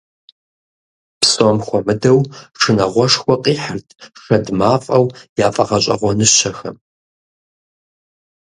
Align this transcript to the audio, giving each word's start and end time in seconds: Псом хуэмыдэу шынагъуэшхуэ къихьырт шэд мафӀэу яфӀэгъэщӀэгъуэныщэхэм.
Псом 1.19 1.57
хуэмыдэу 1.65 2.19
шынагъуэшхуэ 2.59 3.35
къихьырт 3.43 3.87
шэд 4.23 4.45
мафӀэу 4.59 5.05
яфӀэгъэщӀэгъуэныщэхэм. 5.45 6.77